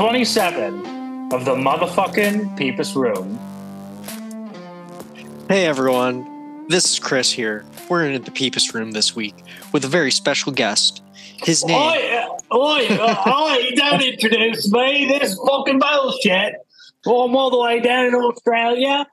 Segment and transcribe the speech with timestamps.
[0.00, 3.38] welcome to week 27 of the motherfucking Peepus Room.
[5.48, 7.64] Hey everyone, this is Chris here.
[7.88, 9.34] We're in the Peepus room this week
[9.72, 11.02] with a very special guest.
[11.42, 11.76] His name.
[11.76, 15.06] Oi, oi, uh, oi, don't introduce me.
[15.06, 16.54] This fucking bullshit.
[17.04, 19.06] Well, I'm all the way down in Australia.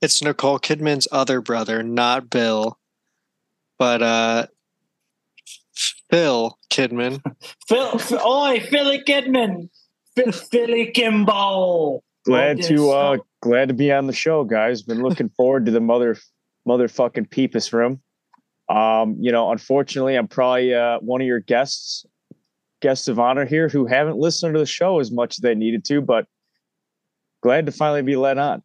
[0.00, 2.78] It's Nicole Kidman's other brother, not Bill,
[3.78, 4.46] but uh,
[6.10, 7.20] Phil Kidman.
[7.68, 9.68] Phil, oi, Philly Kidman.
[10.16, 12.02] Phil, Philly Kimball.
[12.24, 12.94] Glad Oh, to yes.
[12.94, 14.82] uh glad to be on the show, guys.
[14.82, 16.16] Been looking forward to the mother
[16.66, 18.00] motherfucking peepus room.
[18.68, 22.04] Um, you know, unfortunately, I'm probably uh one of your guests,
[22.82, 25.84] guests of honor here who haven't listened to the show as much as they needed
[25.86, 26.26] to, but
[27.42, 28.62] glad to finally be let on.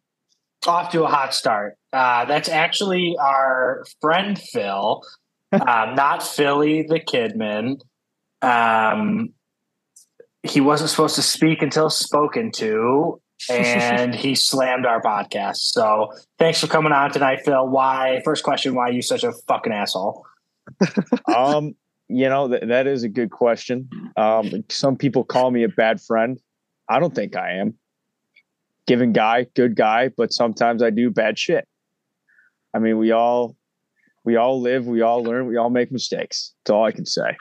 [0.66, 1.76] off to a hot start.
[1.92, 5.02] Uh, that's actually our friend Phil,
[5.60, 7.80] um, not Philly the Kidman.
[8.42, 9.30] Um,
[10.42, 15.56] he wasn't supposed to speak until spoken to, and he slammed our podcast.
[15.56, 17.66] So thanks for coming on tonight, Phil.
[17.68, 18.20] Why?
[18.24, 20.24] First question: Why are you such a fucking asshole?
[21.34, 21.74] Um,
[22.08, 23.88] you know, th- that is a good question.
[24.16, 26.38] Um, some people call me a bad friend.
[26.88, 27.74] I don't think I am.
[28.86, 31.66] Giving guy, good guy, but sometimes I do bad shit.
[32.74, 33.56] I mean, we all
[34.24, 36.52] we all live, we all learn, we all make mistakes.
[36.64, 37.36] That's all I can say.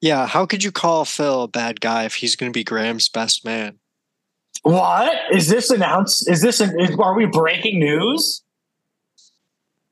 [0.00, 3.08] Yeah, how could you call Phil a bad guy if he's going to be Graham's
[3.08, 3.78] best man?
[4.62, 6.28] What is this announced?
[6.28, 6.60] Is this?
[6.60, 8.42] An, is, are we breaking news?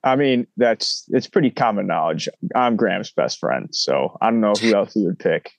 [0.05, 2.29] I mean, that's it's pretty common knowledge.
[2.55, 5.53] I'm Graham's best friend, so I don't know who else he would pick.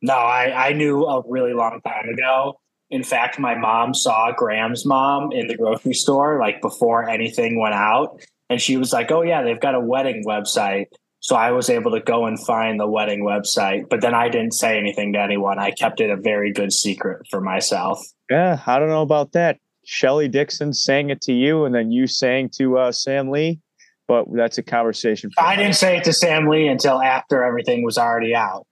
[0.00, 2.60] No, I, I knew a really long time ago.
[2.90, 7.74] In fact, my mom saw Graham's mom in the grocery store like before anything went
[7.74, 8.20] out.
[8.52, 10.86] And she was like, Oh, yeah, they've got a wedding website.
[11.20, 13.88] So I was able to go and find the wedding website.
[13.88, 15.58] But then I didn't say anything to anyone.
[15.58, 17.98] I kept it a very good secret for myself.
[18.28, 19.58] Yeah, I don't know about that.
[19.86, 23.60] Shelly Dixon sang it to you, and then you sang to uh, Sam Lee,
[24.06, 25.30] but that's a conversation.
[25.30, 28.66] For I didn't say it to Sam Lee until after everything was already out.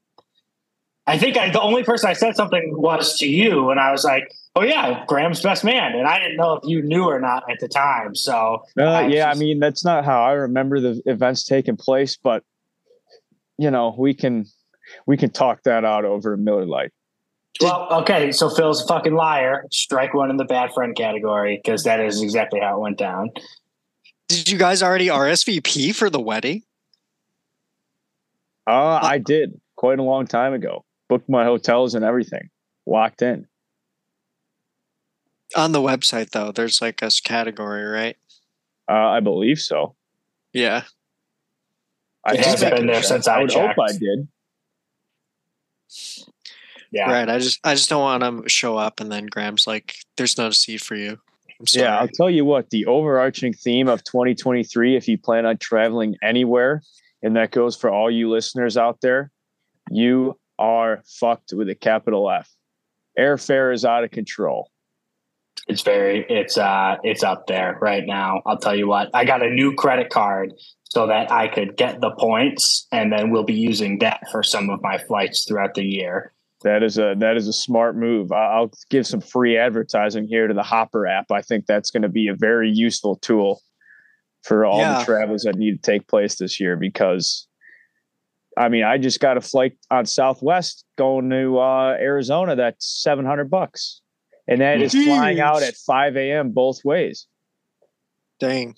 [1.07, 4.05] I think I, the only person I said something was to you, and I was
[4.05, 7.51] like, "Oh yeah, Graham's best man," and I didn't know if you knew or not
[7.51, 8.15] at the time.
[8.15, 12.17] So Uh, I yeah, I mean that's not how I remember the events taking place,
[12.17, 12.45] but
[13.59, 14.47] you know we can
[15.07, 16.93] we can talk that out over a Miller Lite.
[17.61, 19.67] Well, okay, so Phil's a fucking liar.
[19.71, 23.31] Strike one in the bad friend category because that is exactly how it went down.
[24.29, 26.63] Did you guys already RSVP for the wedding?
[28.67, 30.85] Uh, I did quite a long time ago.
[31.11, 32.49] Booked my hotels and everything.
[32.87, 33.47] Locked in.
[35.57, 38.17] On the website, though, there's like a category, right?
[38.89, 39.97] Uh, I believe so.
[40.53, 40.85] Yeah.
[42.25, 43.07] I It hasn't been there checked.
[43.07, 43.77] since I I would hope.
[43.79, 44.29] I did.
[46.93, 47.29] Yeah, Right.
[47.29, 50.51] I just I just don't want to show up and then Graham's like, there's no
[50.51, 51.19] seat for you.
[51.59, 51.85] I'm sorry.
[51.87, 56.17] Yeah, I'll tell you what, the overarching theme of 2023, if you plan on traveling
[56.23, 56.83] anywhere,
[57.23, 59.31] and that goes for all you listeners out there,
[59.91, 62.49] you are fucked with a capital F.
[63.19, 64.71] Airfare is out of control.
[65.69, 68.41] it's very it's uh it's up there right now.
[68.47, 69.09] I'll tell you what.
[69.15, 70.53] I got a new credit card
[70.85, 74.71] so that I could get the points, and then we'll be using that for some
[74.71, 76.33] of my flights throughout the year.
[76.63, 78.33] That is a that is a smart move.
[78.33, 81.31] I- I'll give some free advertising here to the Hopper app.
[81.31, 83.61] I think that's going to be a very useful tool
[84.43, 84.99] for all Yeah.
[85.01, 87.47] the travels that need to take place this year because
[88.61, 92.55] I mean, I just got a flight on Southwest going to uh, Arizona.
[92.57, 94.03] That's seven hundred bucks,
[94.47, 96.51] and that is flying out at five a.m.
[96.51, 97.27] both ways.
[98.39, 98.75] Dang.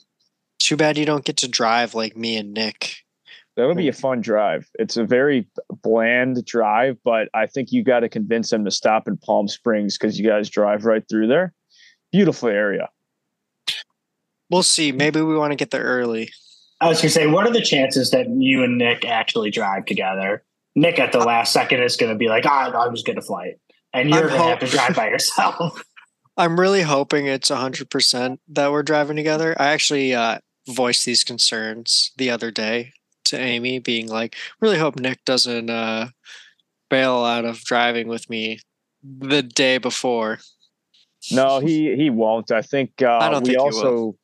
[0.61, 2.99] Too bad you don't get to drive like me and Nick.
[3.57, 4.71] That'll be a fun drive.
[4.79, 5.49] It's a very
[5.83, 9.99] bland drive, but I think you got to convince them to stop in Palm Springs
[9.99, 11.53] because you guys drive right through there.
[12.13, 12.89] Beautiful area.
[14.49, 14.93] We'll see.
[14.93, 16.31] Maybe we want to get there early.
[16.83, 20.43] I was gonna say, what are the chances that you and Nick actually drive together?
[20.75, 23.55] Nick at the last second is gonna be like, ah, I'm just gonna flight.
[23.95, 25.83] And you're I'm gonna have to drive by yourself.
[26.37, 29.55] I'm really hoping it's 100% that we're driving together.
[29.61, 32.93] I actually uh, voiced these concerns the other day
[33.27, 36.09] to Amy, being like, really hope Nick doesn't uh,
[36.91, 38.61] bail out of driving with me
[39.03, 40.39] the day before.
[41.31, 42.51] No, he he won't.
[42.51, 44.17] I think uh, I don't we think he also.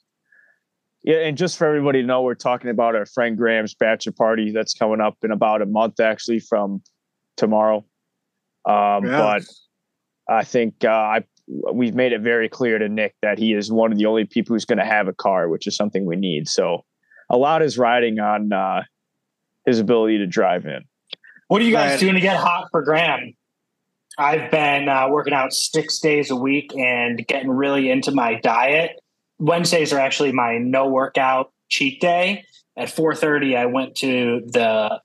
[1.09, 4.53] Yeah, and just for everybody to know, we're talking about our friend Graham's bachelor party
[4.53, 6.83] that's coming up in about a month, actually, from
[7.39, 7.79] tomorrow.
[8.69, 9.17] Um, Yeah.
[9.17, 9.43] But
[10.29, 11.25] I think uh, I
[11.73, 14.55] we've made it very clear to Nick that he is one of the only people
[14.55, 16.47] who's going to have a car, which is something we need.
[16.47, 16.85] So
[17.31, 18.83] a lot is riding on uh,
[19.65, 20.85] his ability to drive in.
[21.47, 22.01] What are you guys Right.
[22.01, 23.33] doing to get hot for Graham?
[24.19, 29.01] I've been uh, working out six days a week and getting really into my diet.
[29.39, 32.45] Wednesdays are actually my no workout cheat day.
[32.77, 35.01] At 4:30, I went to the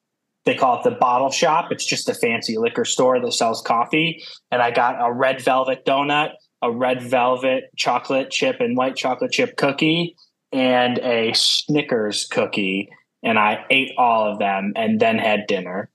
[0.46, 1.72] they call it the bottle shop.
[1.72, 5.86] It's just a fancy liquor store that sells coffee, and I got a red velvet
[5.86, 6.32] donut,
[6.62, 10.16] a red velvet chocolate chip and white chocolate chip cookie,
[10.52, 12.90] and a Snickers cookie.
[13.24, 15.90] And I ate all of them and then had dinner.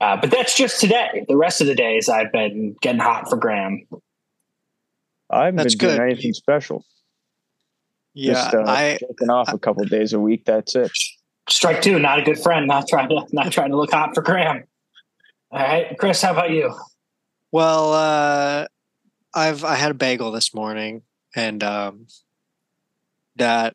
[0.00, 1.24] Uh, but that's just today.
[1.28, 3.86] The rest of the days, I've been getting hot for Graham.
[5.30, 6.12] I haven't That's been doing good.
[6.12, 6.84] anything special.
[8.14, 10.44] Yeah, Just uh, I jerking off a couple days a week.
[10.44, 10.90] That's it.
[11.48, 12.66] Strike two, not a good friend.
[12.66, 14.64] Not trying to not trying to look hot for Graham.
[15.50, 16.74] All right, Chris, how about you?
[17.50, 18.66] well, uh,
[19.34, 21.02] I've I had a bagel this morning,
[21.34, 22.06] and um,
[23.36, 23.74] that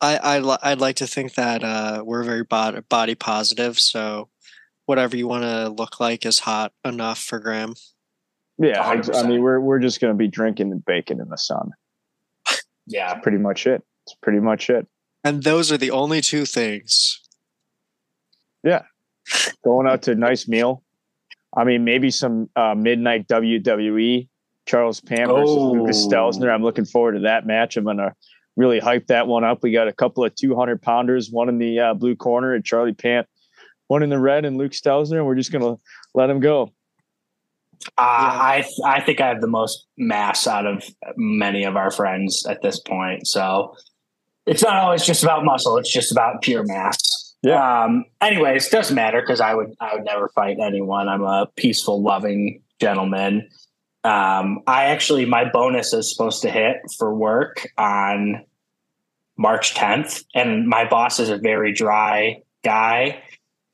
[0.00, 3.78] I I li- I'd like to think that uh, we're very body body positive.
[3.78, 4.28] So
[4.86, 7.74] whatever you want to look like is hot enough for Graham.
[8.58, 9.28] Yeah, I, I 100%.
[9.28, 11.70] mean, we're we're just going to be drinking and baking in the sun.
[12.86, 13.82] Yeah, Pretty much it.
[14.06, 14.86] It's pretty much it.
[15.24, 17.20] And those are the only two things.
[18.64, 18.82] Yeah.
[19.64, 20.82] Going out to a nice meal.
[21.56, 24.28] I mean, maybe some uh, midnight WWE.
[24.66, 26.08] Charles Pam versus Lucas Oh.
[26.08, 26.52] Stelzner.
[26.52, 27.76] I'm looking forward to that match.
[27.76, 28.14] I'm going to
[28.56, 29.62] really hype that one up.
[29.62, 32.94] We got a couple of 200 pounders, one in the uh, blue corner and Charlie
[32.94, 33.26] Pant,
[33.88, 35.16] one in the red and Luke Stelzner.
[35.18, 35.80] And we're just going to
[36.14, 36.72] let him go.
[37.98, 40.84] Uh, I I think I have the most mass out of
[41.16, 43.26] many of our friends at this point.
[43.26, 43.74] So
[44.46, 47.34] it's not always just about muscle; it's just about pure mass.
[47.42, 47.84] Yeah.
[47.84, 51.08] Um, anyways, it doesn't matter because I would I would never fight anyone.
[51.08, 53.48] I'm a peaceful, loving gentleman.
[54.04, 58.44] Um, I actually my bonus is supposed to hit for work on
[59.36, 63.22] March 10th, and my boss is a very dry guy.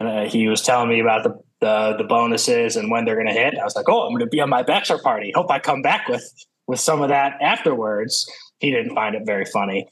[0.01, 3.33] Uh, he was telling me about the the, the bonuses and when they're going to
[3.33, 3.57] hit.
[3.59, 5.33] I was like, oh, I'm going to be on my bachelor party.
[5.35, 6.25] Hope I come back with
[6.67, 8.31] with some of that afterwards.
[8.61, 9.89] He didn't find it very funny.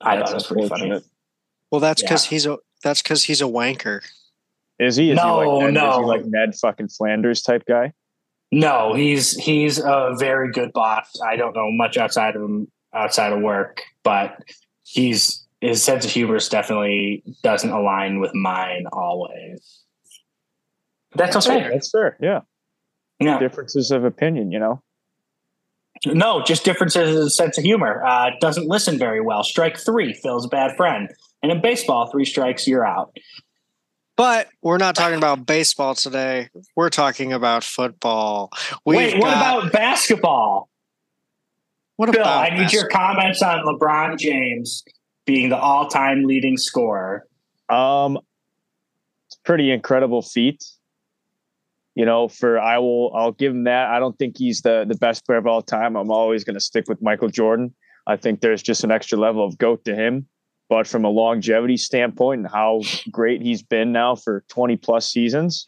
[0.00, 1.02] I That's thought it was pretty funny.
[1.70, 2.08] Well, that's Yeah.
[2.08, 4.00] because he's a that's because he's a wanker.
[4.78, 5.10] Is he?
[5.10, 6.00] Is No, he like Ned, Is no.
[6.00, 7.92] he like Ned fucking Flanders type guy?
[8.52, 11.20] No, he's he's a very good boss.
[11.26, 14.38] I don't know much outside of him outside of work, but
[14.84, 19.82] he's his sense of humor definitely doesn't align with mine always.
[21.16, 21.70] That's fair.
[21.70, 22.16] That's fair.
[22.20, 22.40] Yeah.
[23.18, 23.38] Yeah.
[23.38, 24.82] Differences of opinion, you know?
[26.04, 28.04] No, just differences in sense of humor.
[28.04, 29.42] Uh, doesn't listen very well.
[29.42, 31.08] Strike three, Phil's a bad friend.
[31.42, 33.16] And in baseball, three strikes, you're out.
[34.16, 36.48] But we're not talking about baseball today.
[36.74, 38.50] We're talking about football.
[38.84, 40.68] We've Wait, what got- about basketball?
[41.96, 44.84] what Phil, about I need your comments on LeBron James
[45.24, 47.26] being the all-time leading scorer.
[47.70, 48.18] Um,
[49.26, 50.62] it's a pretty incredible feat.
[51.96, 53.88] You know, for I will, I'll give him that.
[53.88, 55.96] I don't think he's the the best player of all time.
[55.96, 57.74] I'm always going to stick with Michael Jordan.
[58.06, 60.28] I think there's just an extra level of goat to him.
[60.68, 65.64] But from a longevity standpoint and how great he's been now for 20 plus seasons,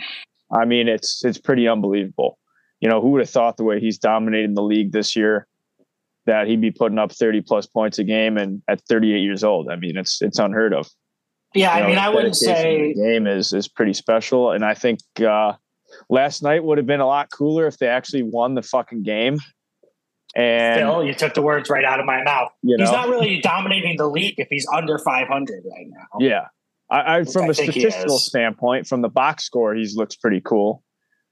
[0.52, 2.38] I mean, it's it's pretty unbelievable.
[2.80, 5.46] You know, who would have thought the way he's dominated the league this year
[6.26, 9.70] that he'd be putting up 30 plus points a game and at 38 years old?
[9.70, 10.88] I mean, it's it's unheard of
[11.54, 14.74] Yeah, you I mean, I wouldn't say the game is is pretty special, and I
[14.74, 15.52] think uh,
[16.08, 19.38] last night would have been a lot cooler if they actually won the fucking game.
[20.36, 22.50] And Phil, you took the words right out of my mouth.
[22.62, 26.18] you know, He's not really dominating the league if he's under 500 right now.
[26.20, 26.46] yeah,
[26.90, 30.82] I, I from I a statistical standpoint, from the box score, he's looks pretty cool,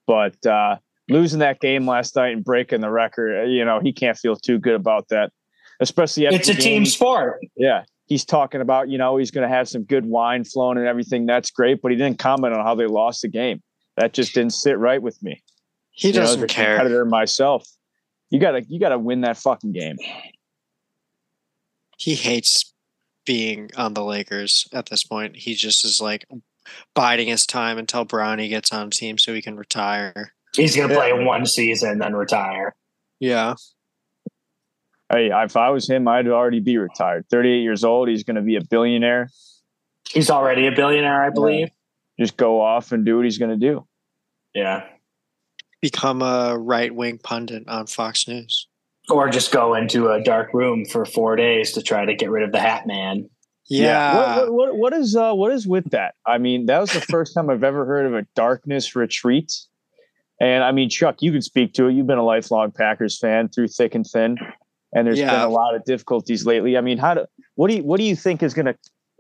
[0.07, 0.77] but uh,
[1.09, 4.37] losing that game last night and breaking the record, uh, you know, he can't feel
[4.37, 5.33] too good about that,
[5.81, 7.41] especially It's a the team sport.
[7.57, 7.85] Yeah.
[8.07, 11.27] He's talking about, you know, he's going to have some good wine flowing and everything.
[11.27, 11.83] That's great.
[11.83, 13.63] But he didn't comment on how they lost the game.
[13.97, 15.43] That just didn't sit right with me.
[15.91, 16.77] he You know, as doesn't a care.
[16.77, 17.67] Competitor myself.
[18.31, 19.97] You gotta, you gotta win that fucking game.
[21.99, 22.73] He hates
[23.25, 25.37] being on the Lakers at this point.
[25.37, 26.27] He just is like
[26.95, 30.35] biding his time until Bronny gets on team so he can retire.
[30.55, 31.01] He's going to Yeah.
[31.01, 32.75] play one season, then retire.
[33.19, 33.55] Yeah.
[35.11, 37.27] Hey, if I was him, I'd already be retired.
[37.31, 38.09] 38 years old.
[38.09, 39.31] He's going to be a billionaire.
[40.09, 41.69] He's already a billionaire, I believe.
[42.19, 43.87] Just go off and do what he's going to do.
[44.55, 44.85] Yeah.
[45.83, 48.69] Become a right wing pundit on Fox News.
[49.11, 52.43] Or just go into a dark room for four days to try to get rid
[52.43, 53.29] of the Hat Man.
[53.69, 54.17] Yeah.
[54.17, 56.15] What, what, what, what is, uh, what is with that?
[56.27, 59.53] I mean, that was the first time I've ever heard of a darkness retreat.
[60.41, 61.93] And I mean, Chuck, you can speak to it.
[61.95, 64.37] You've been a lifelong Packers fan through thick and thin,
[64.93, 65.31] and there's Yeah.
[65.31, 66.77] been a lot of difficulties lately.
[66.77, 68.77] I mean, how do what do you what do you think is going to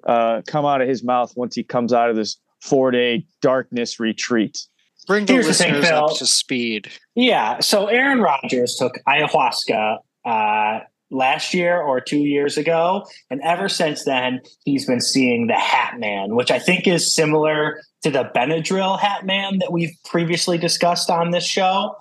[0.06, 4.00] uh, come out of his mouth once he comes out of this four day darkness
[4.00, 4.66] retreat.
[5.06, 6.90] Bring the Here's the thing, listeners up to speed.
[7.14, 7.60] Yeah.
[7.60, 13.06] So Aaron Rodgers took ayahuasca uh, last year or two years ago.
[13.30, 17.80] And ever since then, he's been seeing the Hat Man, which I think is similar
[18.02, 21.96] to the Benadryl Hat Man that we've previously discussed on this show.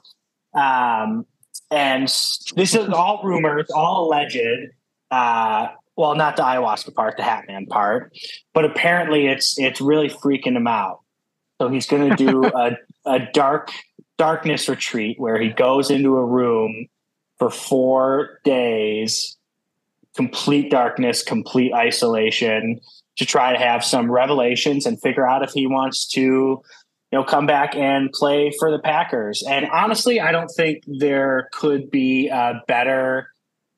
[0.56, 1.26] Um,
[1.72, 4.72] and this is all rumors, all alleged.
[5.12, 8.16] Uh, well, not the ayahuasca part, the Hat Man part,
[8.54, 11.02] but apparently it's it's really freaking him out.
[11.62, 13.72] So he's going to do a, a dark
[14.18, 16.88] darkness retreat where he goes into a room
[17.38, 19.38] for four days,
[20.16, 22.80] complete darkness, complete isolation,
[23.18, 26.64] to try to have some revelations and figure out if he wants to, you
[27.14, 29.44] know, come back and play for the Packers.
[29.48, 33.30] And honestly, I don't think there could be a better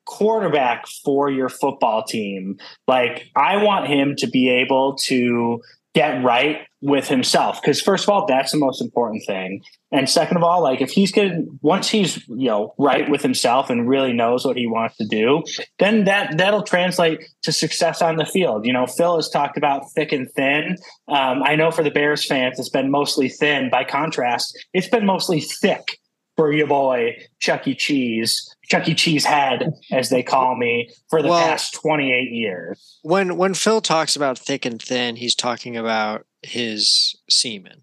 [0.08, 2.56] quarterback for your football team.
[2.88, 5.60] Like, I want him to be able to
[5.94, 9.60] get right with himself because first of all that's the most important thing.
[9.90, 13.68] And second of all like if he's getting once he's you know right with himself
[13.68, 15.42] and really knows what he wants to do
[15.80, 18.64] then that that'll translate to success on the field.
[18.64, 20.76] You know phil has talked about thick and thin.
[21.08, 23.68] Um, i know for the bears fans it's been mostly thin.
[23.68, 25.98] By contrast it's been mostly thick
[26.36, 27.74] for your boy chuck e.
[27.74, 32.98] Cheese chuck e cheese head as they call me for the Well- past 28 years
[33.02, 37.82] When when Phil talks about thick and thin, he's talking about his semen.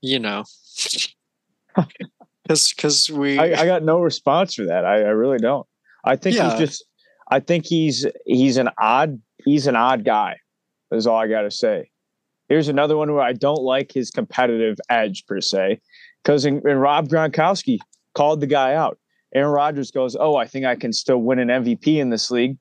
[0.00, 0.44] You know.
[2.48, 4.86] Cause cause we I, I got no response for that.
[4.86, 5.66] I, I really don't.
[6.02, 6.50] I think Yeah.
[6.50, 6.84] he's just.
[7.30, 10.38] I think he's he's an odd he's an odd guy.
[10.90, 11.90] Is all I got to say.
[12.48, 15.80] Here's another one where I don't like his competitive edge per se,
[16.28, 17.78] because in Rob Gronkowski
[18.14, 18.98] called the guy out.
[19.34, 22.58] Aaron Rodgers goes, "Oh, I think I can still win an MVP in this league."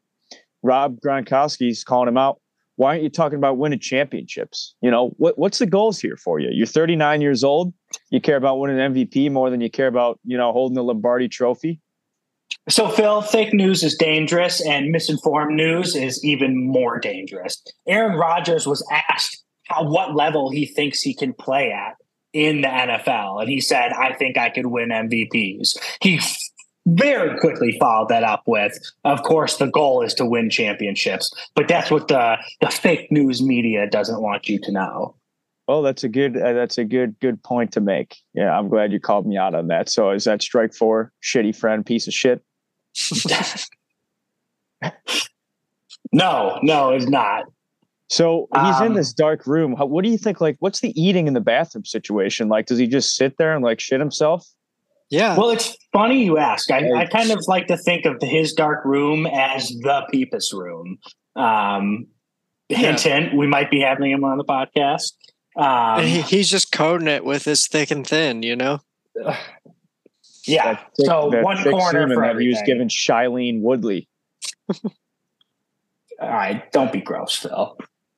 [0.64, 2.40] Rob Gronkowski's calling him out.
[2.78, 4.74] Why aren't you talking about winning championships?
[4.82, 5.38] You know what?
[5.38, 6.50] What's the goals here for you?
[6.50, 7.74] You're 39 years old.
[8.10, 10.84] You care about winning an MVP more than you care about you know holding the
[10.84, 11.82] Lombardi Trophy.
[12.70, 17.62] So, Phil, fake news is dangerous, and misinformed news is even more dangerous.
[17.86, 21.96] Aaron Rodgers was asked how what level he thinks he can play at
[22.38, 26.20] in the NFL, and he said, "I think I could win MVPs." He
[26.86, 31.68] very quickly followed that up with, "Of course, the goal is to win championships," but
[31.68, 35.16] that's what the the fake news media doesn't want you to know.
[35.68, 38.18] Oh, that's a good uh, that's a good good point to make.
[38.34, 39.90] Yeah, I'm glad you called me out on that.
[39.90, 41.12] So is that strike four?
[41.24, 42.42] Shitty friend, piece of shit.
[46.14, 47.46] no, no, it's not.
[48.10, 49.76] So he's in Um, this dark room.
[49.78, 50.40] How, what do you think?
[50.40, 52.48] Like, what's the eating in the bathroom situation?
[52.48, 54.48] Like, does he just sit there and like shit himself?
[55.10, 55.38] yeah.
[55.38, 56.70] Well, it's funny you ask.
[56.72, 60.98] I, I kind of like to think of his dark room as the Peepus room.
[61.36, 62.08] Um,
[62.70, 65.14] hint, hint, we might be having him on the podcast.
[65.58, 68.80] Um, he, he's just coding it with his thick and thin, you know?
[70.46, 70.76] yeah.
[70.76, 72.76] Thick- So that one thick corner semen for that he was everything.
[72.76, 74.08] giving Shailene Woodley.
[76.20, 77.78] All right, don't be gross, Phil.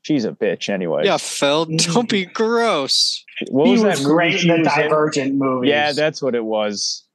[0.10, 1.04] She's a bitch anyway.
[1.06, 3.24] Yeah, Phil, don't be gross.
[3.52, 4.84] What he was, was, that movie great in the was in?
[4.84, 5.70] Divergent movies.
[5.70, 7.06] Yeah, that's what it was.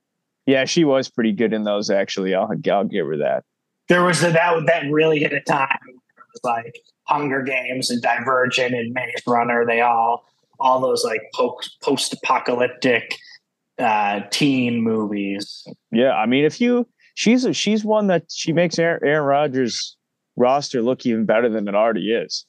[0.46, 1.90] Yeah, she was pretty good in those.
[1.90, 3.42] Actually, I'll I'll give her that.
[3.88, 5.76] there was a, that that really hit a time.
[5.88, 6.76] It was like
[7.08, 9.66] Hunger Games and Divergent and Maze Runner.
[9.66, 10.24] They all
[10.60, 13.16] all those like post apocalyptic
[13.76, 15.66] uh, teen movies.
[15.90, 19.96] Yeah, I mean, if you she's a, she's one that she makes Aaron, Aaron Rodgers
[20.36, 22.46] roster look even better than it already is.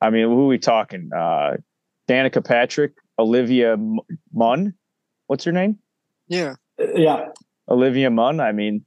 [0.00, 1.10] I mean, who are we talking?
[1.16, 1.56] Uh,
[2.08, 3.76] Danica Patrick, Olivia
[4.32, 4.74] Munn.
[5.26, 5.78] What's her name?
[6.28, 6.54] Yeah.
[6.78, 7.28] Yeah,
[7.68, 8.38] Olivia Munn.
[8.40, 8.84] I mean,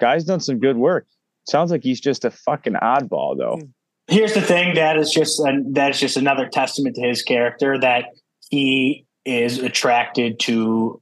[0.00, 1.06] guy's done some good work.
[1.48, 3.60] Sounds like he's just a fucking oddball, though.
[4.08, 7.78] here's the thing that is just an, that is just another testament to his character
[7.78, 8.06] that
[8.50, 11.00] he is attracted to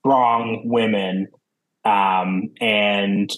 [0.00, 1.28] strong women
[1.84, 3.30] um and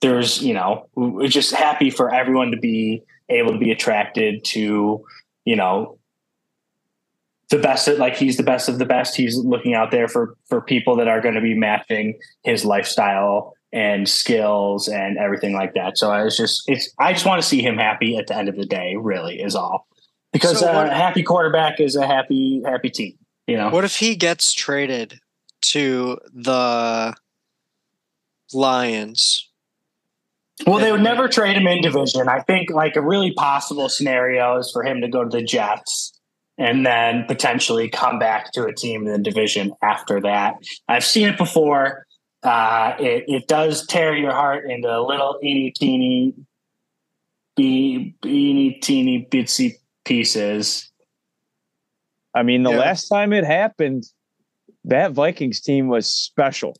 [0.00, 5.04] there's you know we're just happy for everyone to be able to be attracted to
[5.44, 5.98] you know
[7.50, 9.14] the best of, like he's the best of the best.
[9.14, 13.54] He's looking out there for for people that are going to be matching his lifestyle
[13.72, 15.98] and skills and everything like that.
[15.98, 18.48] So i was just it's i just want to see him happy at the end
[18.48, 19.86] of the day really is all.
[20.32, 23.70] Because So uh, what- a happy quarterback is a happy happy team you know?
[23.70, 25.20] What if he gets traded
[25.62, 27.14] to the
[28.52, 29.48] Lions?
[30.66, 32.28] Well, they would never trade him in division.
[32.28, 36.12] I think like a really possible scenario is for him to go to the Jets
[36.58, 40.54] and then potentially come back to a team in the division after that.
[40.88, 42.06] I've seen it before.
[42.42, 46.34] Uh, it, it does tear your heart into little teeny teeny
[47.56, 50.90] be beanie teeny bitsy pieces.
[52.34, 52.78] I mean, the Yeah.
[52.78, 54.04] last time it happened,
[54.84, 56.76] that Vikings team was special.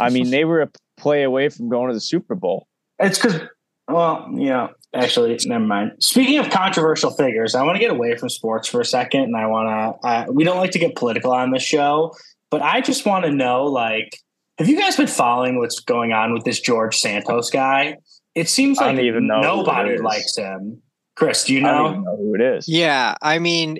[0.00, 2.66] I mean, they were a play away from going to the Super Bowl.
[2.98, 3.40] It's because,
[3.88, 5.92] well, yeah, actually, never mind.
[6.00, 9.36] Speaking of controversial figures, I want to get away from sports for a second, and
[9.36, 10.08] I want to.
[10.08, 12.14] Uh, we don't like to get political on this show,
[12.50, 14.18] but I just want to know, like,
[14.58, 17.96] have you guys been following what's going on with this George Santos guy?
[18.34, 20.82] It seems like even know nobody likes him.
[21.16, 21.90] Chris, do you I don't know?
[21.90, 22.68] even know who it is.
[22.68, 23.78] Yeah, I mean,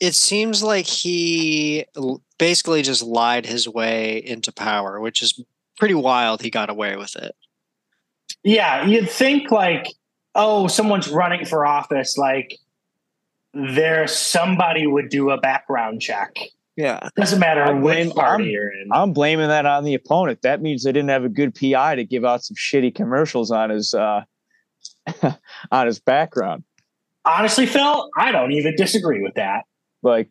[0.00, 1.84] it seems like he
[2.38, 5.40] basically just lied his way into power, which is
[5.78, 6.42] pretty wild.
[6.42, 7.34] He got away with it.
[8.44, 9.86] Yeah, you'd think like,
[10.34, 12.58] oh, someone's running for office, like
[13.54, 16.36] there somebody would do a background check.
[16.76, 17.08] Yeah.
[17.16, 18.88] Doesn't matter I blame- which party I'm- you're in.
[18.92, 20.42] I'm blaming that on the opponent.
[20.42, 23.70] That means they didn't have a good PI to give out some shitty commercials on
[23.70, 24.22] his uh
[25.70, 26.64] on his background.
[27.24, 29.64] Honestly, Phil, I don't even disagree with that.
[30.02, 30.28] Like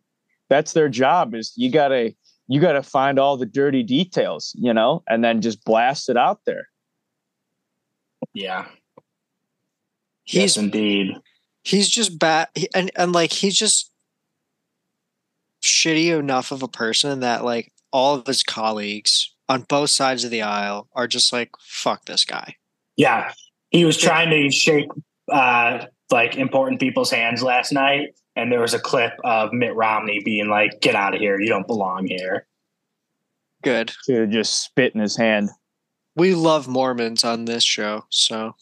[0.50, 2.14] that's their job is you gotta
[2.50, 6.42] you gotta find all the dirty details, you know, and then just blast it out
[6.46, 6.68] there.
[8.34, 8.66] Yeah,
[10.24, 11.16] He's yes, indeed.
[11.64, 13.92] he's just bad and and like he's just
[15.62, 20.32] shitty enough of a person that like all of his colleagues on both sides of
[20.32, 22.56] the aisle are just like fuck this guy.
[22.96, 23.34] Yeah,
[23.72, 24.88] he was trying to shake
[25.32, 30.22] uh, like important people's hands last night, and there was a clip of Mitt Romney
[30.24, 31.40] being like, "Get out of here!
[31.40, 32.46] You don't belong here."
[33.64, 33.94] Good.
[34.06, 35.50] To just spit in his hand.
[36.16, 38.56] We love Mormons on this show, so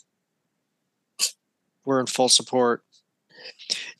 [1.85, 2.83] we're in full support.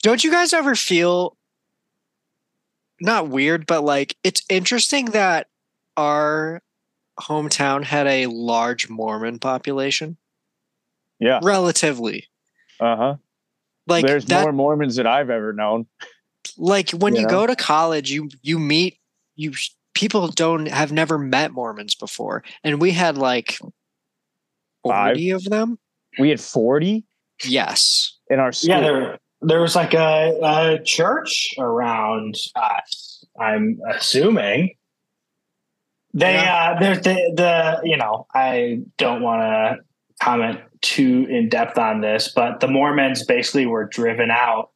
[0.02, 1.38] Don't you guys ever feel
[3.00, 5.48] not weird, but like it's interesting that
[5.98, 6.62] our
[7.20, 10.18] hometown had a large Mormon population?
[11.20, 11.40] Yeah.
[11.44, 12.28] Relatively.
[12.80, 13.16] Uh-huh.
[13.88, 15.88] Like There's that more Mormons than I've ever known.
[16.58, 17.32] like when you you know?
[17.32, 18.98] go to college you you meet
[19.36, 19.54] you
[19.94, 22.44] people don't have never met Mormons before.
[22.64, 23.58] And we had like
[24.88, 25.16] Five.
[25.16, 25.80] 40 of them.
[26.20, 27.06] We had 40
[27.44, 28.18] Yes.
[28.30, 28.70] in our school.
[28.70, 33.26] Yeah, there there was like a, a church around us.
[33.40, 34.76] I'm assuming
[36.14, 39.78] they uh, there's the the you know I don't want to
[40.24, 44.70] comment too in depth on this, but the Mormons basically were driven out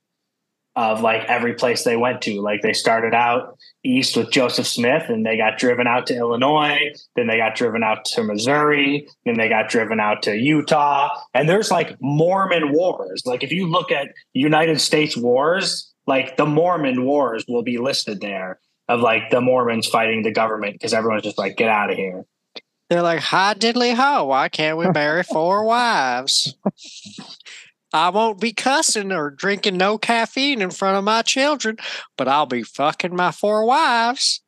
[0.75, 2.41] of like every place they went to.
[2.41, 6.91] Like they started out east with Joseph Smith, and they got driven out to Illinois.
[7.15, 9.07] Then they got driven out to Missouri.
[9.25, 11.09] Then they got driven out to Utah.
[11.33, 13.23] And there's like Mormon wars.
[13.25, 18.19] Like if you look at United States wars, like the Mormon wars will be listed
[18.21, 21.97] there of like the Mormons fighting the government because everyone's just like, get out of
[21.97, 22.25] here.
[22.89, 26.55] They're like, hi diddly ho, why can't we marry four wives?
[27.95, 31.77] I won't be cussing or drinking no caffeine in front of my children,
[32.17, 34.41] but I'll be fucking my four wives.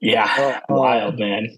[0.00, 1.48] Yeah, Oh, wild man.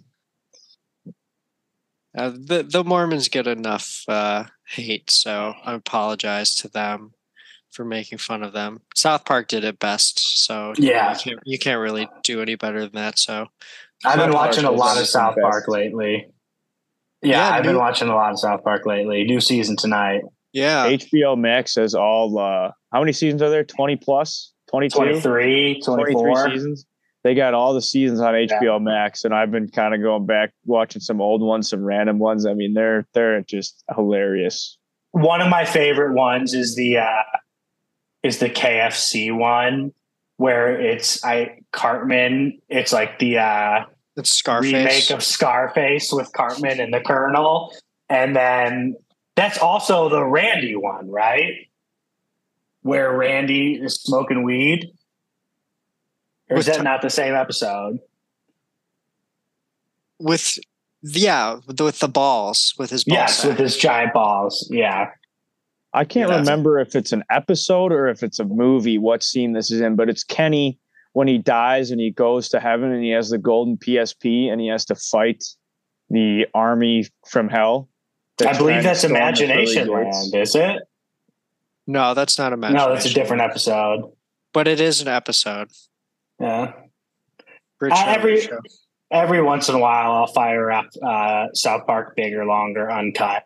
[2.17, 7.13] Uh, the the Mormons get enough uh, hate, so I apologize to them
[7.71, 8.81] for making fun of them.
[8.95, 11.13] South Park did it best, so Yeah.
[11.13, 13.19] you can't, you can't really do any better than that.
[13.19, 13.49] So
[14.05, 16.29] I've been watching a lot of South Park lately.
[17.23, 19.25] Yeah, Yeah, I've been watching a lot of South Park lately.
[19.25, 20.23] New season tonight.
[20.53, 23.65] yeah, HBO Max has all uh how many seasons are there?
[23.65, 24.53] 20 plus?
[24.71, 24.97] 22?
[24.97, 26.51] 23, 24.
[26.51, 26.87] seasons.
[27.25, 30.53] They got all the seasons on HBO Max, and I've been kind of going back
[30.65, 32.47] watching some old ones, some random ones.
[32.47, 34.79] I mean, they're they're just hilarious.
[35.11, 37.23] One of my favorite ones is the uh,
[38.23, 39.93] is the KFC one
[40.37, 42.61] where it's I Cartman.
[42.69, 43.85] It's like the uh,
[44.19, 44.73] it's Scarface.
[44.73, 47.75] remake of Scarface with Cartman and the Colonel,
[48.09, 48.97] and then
[49.37, 51.67] that's also the Randy one, right?
[52.83, 54.93] Where Randy is smoking weed.
[56.51, 58.01] Or is With that T- not the same episode?
[60.21, 60.59] with
[61.03, 63.17] yeah with the, with the balls with his balls.
[63.17, 64.69] Yes, with his giant balls.
[64.71, 65.11] Yeah.
[65.95, 66.39] I can't Yeah.
[66.39, 69.97] remember if it's an episode or if it's a movie, what scene this is in,
[69.97, 70.79] but it's Kenny
[71.13, 74.61] when he dies and he goes to heaven and he has the golden PSP and
[74.61, 75.45] he has to fight
[76.11, 77.89] the army from hell.
[78.47, 79.89] I believe that's storm the pearly Imagination.
[79.89, 80.83] Land, is it?
[81.87, 82.73] no, that's not a match.
[82.73, 84.13] No, that's a different episode.
[84.53, 85.71] but it is an episode.
[86.41, 86.73] Yeah.
[87.81, 88.59] Great Uh, every- show.
[89.11, 93.45] Every once in a while, I'll fire up uh, South Park Bigger, Longer, Uncut.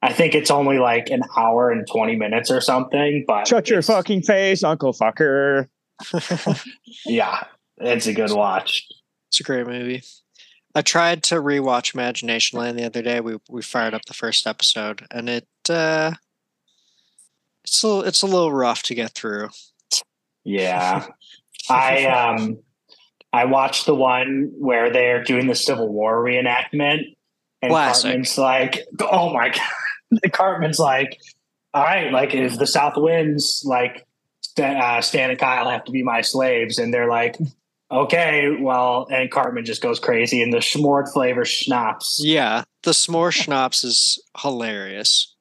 [0.00, 3.82] I think it's only like an hour and 20 minutes or something, but Shut your
[3.82, 5.68] fucking face, Uncle Fucker.
[7.06, 7.44] Yeah,
[7.78, 8.86] it's a good watch.
[9.30, 10.02] It's a great movie.
[10.74, 13.20] I tried to rewatch Imagination Land the other day.
[13.20, 16.12] We we fired up the first episode, and it uh,
[17.64, 19.50] it's a it's a little rough to get through.
[20.44, 21.06] Yeah,
[21.70, 22.58] I um,
[23.32, 27.14] I watched the one where they're doing the Civil War reenactment,
[27.62, 28.02] and Classic.
[28.02, 29.48] Cartman's like, "Oh my
[30.22, 31.18] god!" Cartman's like,
[31.72, 34.04] "All right, like if the South wins, like
[34.56, 37.36] Stan, uh, Stan and Kyle have to be my slaves," and they're like.
[37.92, 42.18] Okay, well, and Cartman just goes crazy, and the s'more flavor schnapps.
[42.20, 45.32] Yeah, the s'more schnapps is hilarious.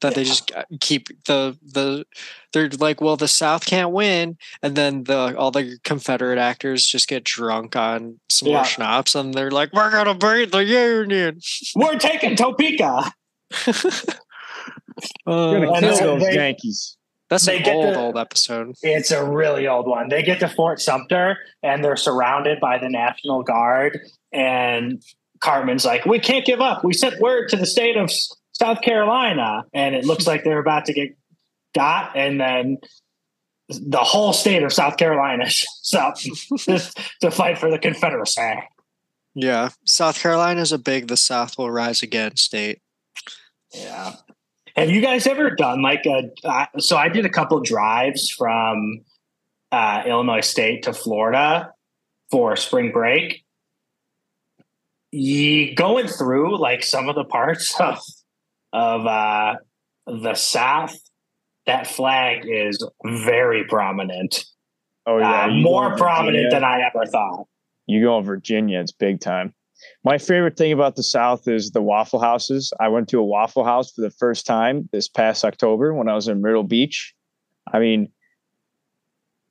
[0.00, 0.50] That they just
[0.80, 2.06] keep the the
[2.52, 7.08] they're like, well, the South can't win, and then the all the Confederate actors just
[7.08, 8.62] get drunk on s'more Yeah.
[8.62, 11.40] schnapps, and they're like, we're gonna beat the Union.
[11.74, 13.12] We're taking Topeka.
[15.26, 16.97] Uh, Gonna kill those they- Yankees.
[17.30, 18.74] That's they an old the- old episode.
[18.82, 20.08] It's a really old one.
[20.08, 24.00] They get to Fort Sumter and they're surrounded by the National Guard.
[24.32, 25.02] And
[25.40, 26.84] Cartman's like, "We can't give up.
[26.84, 28.10] We sent word to the state of
[28.52, 31.16] South Carolina, and it looks like they're about to get
[31.74, 32.78] got." And then
[33.68, 36.16] the whole state of South Carolina shows up
[37.20, 38.58] to fight for the Confederacy.
[39.34, 42.80] Yeah, South Carolina is a big "the South will rise again" state.
[43.72, 44.14] Yeah.
[44.78, 46.30] Have you guys ever done like a?
[46.44, 49.00] Uh, so I did a couple drives from
[49.72, 51.72] uh, Illinois State to Florida
[52.30, 53.44] for spring break.
[55.10, 57.98] You going through like some of the parts of
[58.72, 59.56] of uh,
[60.06, 60.96] the South.
[61.66, 64.46] That flag is very prominent,
[65.06, 67.46] Oh yeah, uh, more prominent than I ever thought.
[67.86, 69.52] you go in Virginia, it's big time.
[70.04, 72.72] My favorite thing about the South is the Waffle Houses.
[72.80, 76.14] I went to a Waffle House for the first time this past October when I
[76.14, 77.14] was in Myrtle Beach.
[77.72, 78.10] I mean,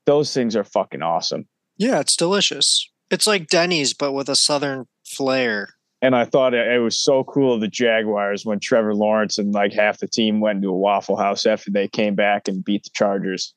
[0.06, 1.48] those things are fucking awesome.
[1.78, 2.90] Yeah, it's delicious.
[3.12, 5.76] It's like Denny's, but with a southern flair.
[6.02, 9.54] And I thought it, it was so cool of the Jaguars when Trevor Lawrence and
[9.54, 12.84] like half the team went to a Waffle House after they came back and beat
[12.84, 13.54] the Chargers.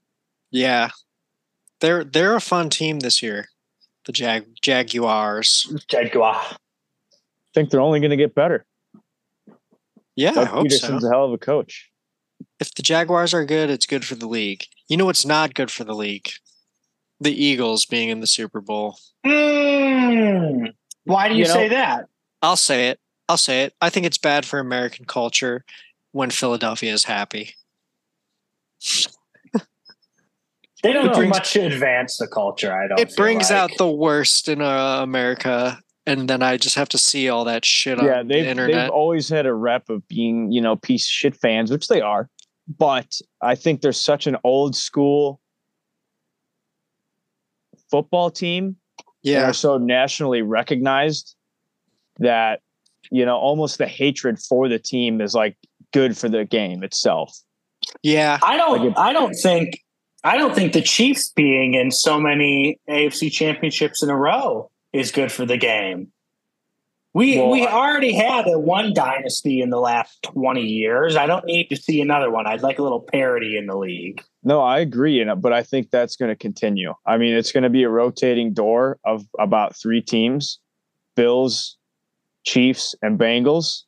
[0.51, 0.91] Yeah,
[1.81, 3.49] they're they're a fun team this year.
[4.07, 5.73] The Jag Jaguars.
[5.89, 6.41] Jaguar.
[7.51, 8.65] I think they're only going to get better.
[10.17, 10.87] Yeah, I Doug hope so.
[10.89, 11.91] Pederson's a hell of a coach.
[12.61, 14.65] If the Jaguars are good, it's good for the league.
[14.89, 16.29] You know what's not good for the league?
[17.21, 18.97] The Eagles being in the Super Bowl.
[19.27, 20.73] Mm.
[21.05, 22.07] Why do you, You know- say that?
[22.43, 23.01] I'll say it.
[23.29, 23.75] I'll say it.
[23.81, 25.65] I think it's bad for American culture
[26.13, 27.55] when Philadelphia is happy.
[30.83, 32.73] They don't It brings- much to advance the culture.
[32.73, 32.99] I don't.
[32.99, 33.59] It feel brings like.
[33.59, 35.79] out the worst in uh, America,
[36.11, 38.75] and then I just have to see all that shit on yeah, the they've internet.
[38.85, 42.01] they've always had a rep of being, you know, piece of shit fans, which they
[42.01, 42.29] are.
[42.79, 45.41] But I think they're such an old school
[47.91, 48.65] football team.
[48.65, 48.77] and
[49.23, 51.35] yeah, are so nationally recognized
[52.19, 52.61] that
[53.11, 55.57] you know almost the hatred for the team is like
[55.93, 57.37] good for the game itself.
[58.03, 58.39] yeah.
[58.43, 58.79] I don't.
[58.79, 59.81] Like it- I don't think.
[60.23, 65.13] I don't think the Chiefs being in so many AFC championships in a row is
[65.13, 66.13] good for the game.
[67.13, 71.17] We Well, we already had a one dynasty in the last twenty years.
[71.17, 72.47] I don't need to see another one.
[72.47, 74.23] I'd like a little parity in the league.
[74.45, 76.95] No, I agree, and uh, but I think that's going to continue.
[77.07, 80.61] I mean, it's going to be a rotating door of about three teams:
[81.17, 81.77] Bills,
[82.47, 83.83] Chiefs, and Bengals,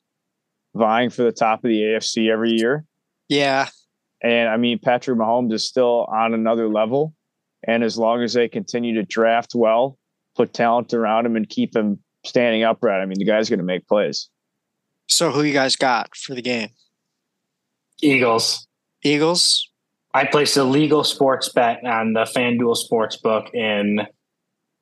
[0.74, 2.84] vying for the top of the AFC every year.
[3.28, 3.68] Yeah,
[4.22, 7.14] And I mean, Patrick Mahomes is still on another level.
[7.66, 9.98] And as long as they continue to draft well,
[10.34, 13.64] put talent around him, and keep him standing upright, I mean, the guy's going to
[13.64, 14.28] make plays.
[15.08, 16.70] So who you guys got for the game?
[18.00, 18.66] Eagles.
[19.02, 19.68] Eagles.
[20.14, 24.00] I placed a legal sports bet on the FanDuel sports book in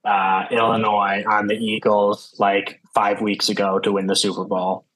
[0.05, 4.87] uh, Illinois on the Eagles like five weeks ago to win the Super Bowl.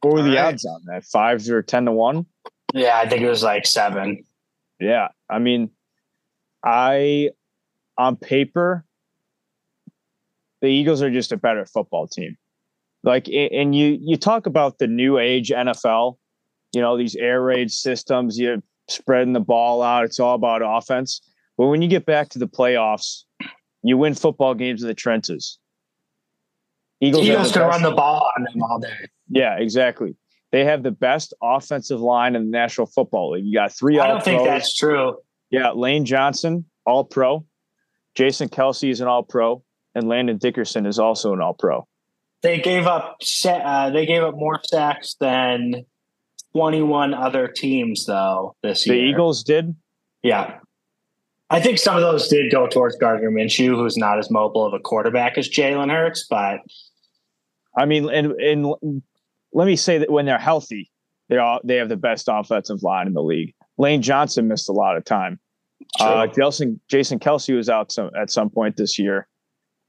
[0.00, 0.54] What were the All right.
[0.54, 1.04] odds on that?
[1.04, 2.26] Five or 10 to one?
[2.72, 4.24] Yeah, I think it was like seven.
[4.80, 5.08] Yeah.
[5.28, 5.70] I mean,
[6.64, 7.30] I,
[7.98, 8.84] on paper,
[10.62, 12.38] the Eagles are just a better football team.
[13.04, 16.16] Like, and you, you talk about the new age NFL,
[16.72, 20.04] you know, these air raid systems, you're spreading the ball out.
[20.04, 21.20] It's all about offense.
[21.58, 23.24] But when you get back to the playoffs,
[23.82, 25.58] you win football games in the trenches.
[27.00, 28.94] Eagles, Eagles can run the ball on them all day.
[29.28, 30.14] Yeah, exactly.
[30.52, 33.44] They have the best offensive line in the National Football League.
[33.44, 35.16] You got three I don't think that's true.
[35.50, 37.44] Yeah, Lane Johnson, all pro.
[38.14, 41.86] Jason Kelce is an all pro, and Landon Dickerson is also an all pro.
[42.42, 43.18] They gave up.
[43.44, 45.84] Uh, they gave up more sacks than
[46.54, 48.56] twenty-one other teams, though.
[48.62, 49.74] This The year, The Eagles did.
[50.22, 50.58] Yeah,
[51.50, 54.72] I think some of those did go towards Gardner Minshew, who's not as mobile of
[54.72, 56.60] a quarterback as Jalen Hurts, but
[57.76, 59.02] I mean, and and
[59.52, 60.90] let me say that when they're healthy,
[61.28, 63.54] they all they have the best offensive line in the league.
[63.78, 65.38] Lane Johnson missed a lot of time.
[66.00, 69.26] Uh, Jason Jason Kelce was out some at some point this year,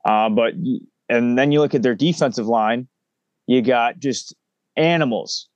[0.05, 0.53] uh, but
[1.09, 2.87] and then you look at their defensive line,
[3.47, 4.35] you got just
[4.75, 5.47] animals.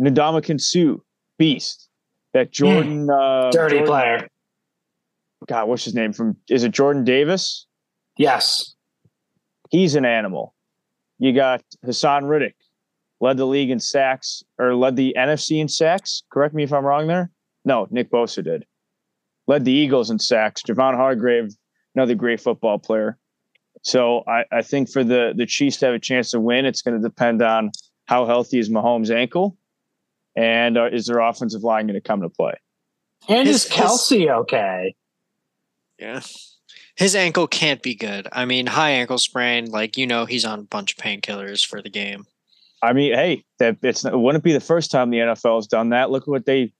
[0.00, 0.96] Ndamukong Suh,
[1.38, 1.88] beast.
[2.34, 4.28] That Jordan, uh, Dirty Jordan- player.
[5.46, 6.36] God, what's his name from?
[6.50, 7.66] Is it Jordan Davis?
[8.18, 8.74] Yes.
[9.70, 10.54] He's an animal.
[11.18, 12.56] You got Haason Reddick,
[13.20, 16.22] led the league in sacks or led the NFC in sacks.
[16.30, 17.30] Correct me if I'm wrong there.
[17.64, 18.66] No, Nick Bosa did.
[19.46, 20.62] Led the Eagles in sacks.
[20.62, 21.54] Javon Hargrave,
[21.94, 23.18] another great football player.
[23.86, 26.82] So I, I think for the the Chiefs to have a chance to win, it's
[26.82, 27.70] going to depend on
[28.06, 29.56] how healthy is Mahomes' ankle,
[30.34, 32.54] and uh, is their offensive line going to come to play?
[33.28, 34.96] And His- is Kelce okay?
[36.00, 36.20] Yeah.
[36.96, 38.26] His ankle can't be good.
[38.32, 41.80] I mean, high ankle sprain, like you know, he's on a bunch of painkillers for
[41.80, 42.26] the game.
[42.82, 45.90] I mean, hey, that it's it wouldn't be the first time the NFL has done
[45.90, 46.10] that.
[46.10, 46.72] Look at what they,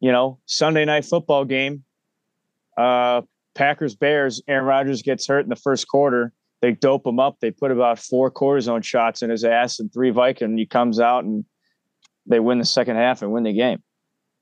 [0.00, 1.84] you know, Sunday night football game.
[2.76, 3.22] Uh,
[3.54, 4.42] Packers Bears.
[4.46, 6.34] Aaron Rodgers gets hurt in the first quarter.
[6.60, 7.36] They dope him up.
[7.40, 10.58] They put about four cortisone shots in his ass and three Vicodin.
[10.58, 11.44] He comes out and
[12.26, 13.82] they win the second half and win the game.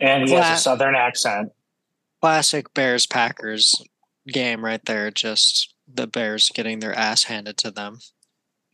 [0.00, 1.50] And he has a southern accent.
[2.20, 3.82] Classic Bears Packers
[4.26, 5.10] game right there.
[5.10, 7.98] Just the Bears getting their ass handed to them.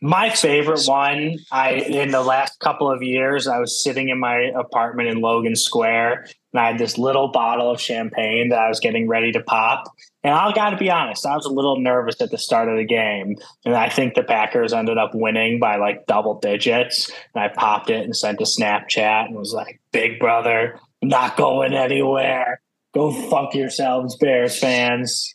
[0.05, 4.51] My favorite one, I in the last couple of years, I was sitting in my
[4.55, 8.79] apartment in Logan Square, and I had this little bottle of champagne that I was
[8.79, 9.91] getting ready to pop.
[10.23, 12.77] And I got to be honest, I was a little nervous at the start of
[12.77, 17.11] the game, and I think the Packers ended up winning by like double digits.
[17.33, 21.73] And I popped it and sent a Snapchat and was like, "Big brother, not going
[21.73, 22.61] anywhere.
[22.93, 25.33] Go fuck yourselves, Bears fans."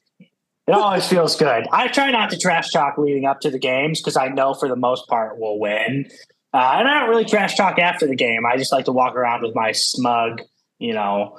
[0.71, 1.67] It always feels good.
[1.73, 4.69] I try not to trash talk leading up to the games because I know for
[4.69, 6.09] the most part we'll win.
[6.55, 8.47] Uh, and I don't really trash talk after the game.
[8.47, 10.43] I just like to walk around with my smug,
[10.79, 11.39] you know,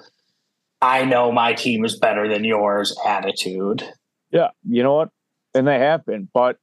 [0.81, 3.87] I know my team is better than yours attitude.
[4.31, 5.09] Yeah, you know what?
[5.53, 6.57] And they have been, but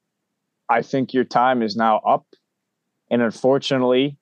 [0.69, 2.27] I think your time is now up.
[3.11, 4.19] And unfortunately,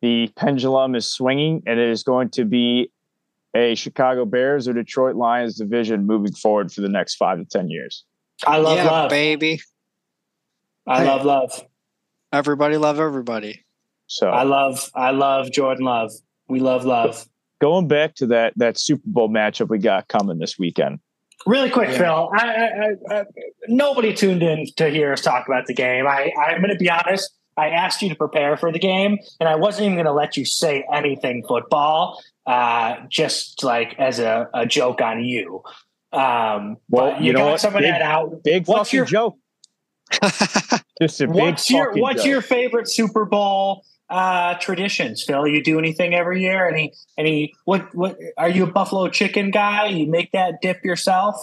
[0.00, 2.90] the pendulum is swinging, and it is going to be
[3.54, 7.68] a Chicago Bears or Detroit Lions division moving forward for the next five to 10
[7.68, 8.04] years.
[8.46, 9.10] I love yeah, love.
[9.10, 9.60] baby.
[10.86, 11.62] I love love.
[12.32, 13.64] Everybody love everybody.
[14.06, 16.10] So I love I love Jordan Love.
[16.48, 17.26] We love love.
[17.60, 20.98] going back to that that Super Bowl matchup we got coming this weekend.
[21.46, 21.98] Really quick, Yeah.
[21.98, 22.30] Phil.
[22.34, 23.24] I, I, I, I,
[23.68, 26.06] nobody tuned in to hear us talk about the game.
[26.06, 27.30] I, I'm going to be honest.
[27.56, 30.36] I asked you to prepare for the game, and I wasn't even going to let
[30.36, 35.62] you say anything football, uh, just like as a, a joke on you.
[36.12, 37.60] Um, Well, but you, you know got what?
[37.60, 38.42] some of Big- that out.
[38.44, 39.38] Big What's fucking your- joke.
[41.02, 42.26] Just a big What's your What's joke.
[42.30, 45.46] your favorite Super Bowl uh, traditions, Phil?
[45.48, 46.68] You do anything every year?
[46.68, 49.86] Any any what what are you a buffalo chicken guy?
[49.86, 51.34] You make that dip yourself?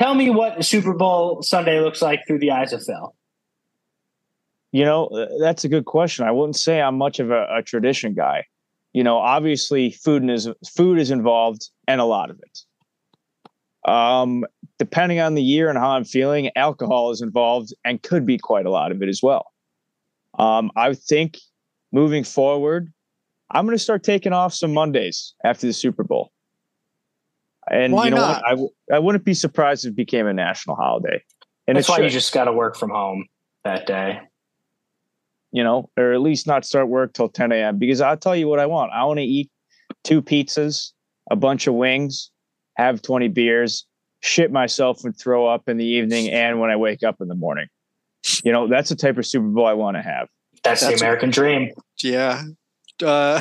[0.00, 3.14] Tell me what Super Bowl Sunday looks like through the eyes of Phil.
[4.72, 6.26] You know, uh, that's a good question.
[6.26, 8.46] I wouldn't say I'm much of a, a tradition guy.
[8.94, 13.90] You know, obviously food is food is involved and a lot of it.
[13.90, 14.46] Um,
[14.78, 18.64] depending on the year and how I'm feeling, alcohol is involved and could be quite
[18.64, 19.52] a lot of it as well.
[20.38, 21.38] Um, I think
[21.92, 22.92] moving forward,
[23.50, 26.32] I'm going to start taking off some Mondays after the Super Bowl.
[27.70, 28.42] And Why you know not?
[28.42, 28.46] what?
[28.46, 31.22] I, w- I wouldn't be surprised if it became a national holiday.
[31.66, 33.26] And That's why you just got to work from home
[33.64, 34.20] that day.
[35.54, 37.78] You know, or at least not start work till 10 a.m.
[37.78, 38.90] Because I'll tell you what I want.
[38.92, 39.48] I want to eat
[40.02, 40.90] two pizzas,
[41.30, 42.32] a bunch of wings,
[42.76, 43.86] have 20 beers,
[44.20, 47.36] shit myself and throw up in the evening and when I wake up in the
[47.36, 47.68] morning.
[48.42, 50.26] You know, that's the type of Super Bowl I want to have.
[50.64, 51.70] That's, That's- the American dream.
[52.02, 52.42] yeah.
[53.00, 53.40] Uh,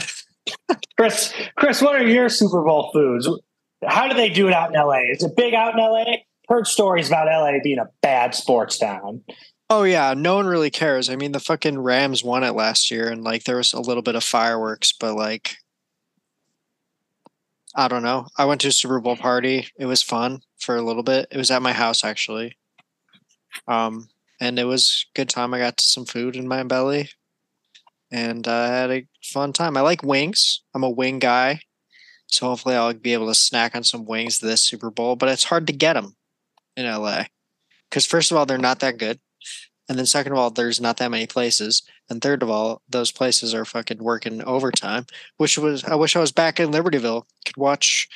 [0.98, 3.28] Chris, Chris, what are your Super Bowl foods?
[3.88, 5.00] How do they do it out in LA?
[5.12, 6.18] Is it big out in LA?
[6.48, 9.24] Heard stories about LA being a bad sports town.
[9.74, 11.10] Oh yeah, no one really cares.
[11.10, 14.04] I mean, the fucking Rams won it last year, and like there was a little
[14.04, 15.58] bit of fireworks, but like,
[17.76, 18.28] I don't know.
[18.38, 19.68] I went to a Super Bowl party.
[19.80, 21.28] It was fun for a little bit.
[21.32, 22.56] It was at my house actually,
[23.68, 24.10] um,
[24.40, 25.54] and it was a good time.
[25.56, 27.10] I got some food in my belly,
[28.12, 29.76] and I had a fun time.
[29.76, 30.62] I like wings.
[30.76, 31.62] I'm a wing guy,
[32.28, 35.16] so hopefully I'll be able to snack on some wings this Super Bowl.
[35.16, 36.16] But it's hard to get them
[36.78, 37.24] in LA
[37.90, 39.20] because first of all they're not that good,
[39.90, 43.12] and then second of all there's not that many places, and third of all those
[43.12, 45.06] places are fucking working overtime.
[45.38, 48.08] Which was I wish I was back in Libertyville, could watch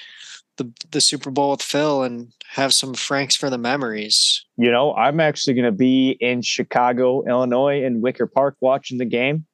[0.58, 4.46] the the Super Bowl with Phil and have some Franks for the memories.
[4.58, 9.06] You know, I'm actually going to be in Chicago, Illinois, in Wicker Park watching the
[9.06, 9.46] game.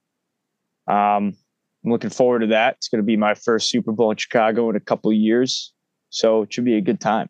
[0.88, 1.36] Um,
[1.84, 2.76] I'm looking forward to that.
[2.76, 5.73] It's going to be my first Super Bowl in Chicago in a couple of years,
[6.10, 7.30] so it should be a good time.